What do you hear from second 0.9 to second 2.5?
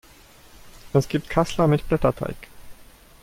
Es gibt Kassler mit Blätterteig.